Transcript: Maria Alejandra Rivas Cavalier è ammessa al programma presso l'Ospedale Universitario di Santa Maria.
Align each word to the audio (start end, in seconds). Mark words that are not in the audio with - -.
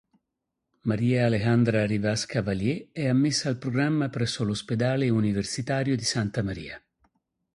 Maria 0.89 1.25
Alejandra 1.27 1.85
Rivas 1.85 2.25
Cavalier 2.25 2.87
è 2.91 3.07
ammessa 3.07 3.49
al 3.49 3.59
programma 3.59 4.09
presso 4.09 4.43
l'Ospedale 4.43 5.07
Universitario 5.09 5.95
di 5.95 6.03
Santa 6.03 6.41
Maria. 6.41 6.81